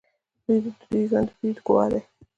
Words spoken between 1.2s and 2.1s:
د دوی ګواه دی.